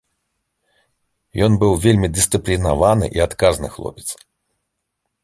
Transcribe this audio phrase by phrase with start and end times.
[1.47, 4.07] Ён быў вельмі дысцыплінаваны і адказны хлопец.